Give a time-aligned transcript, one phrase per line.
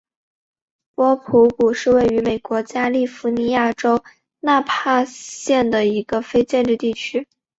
[0.95, 4.03] 波普谷是位于美国加利福尼亚州
[4.39, 7.27] 纳帕县的一个非建制地区。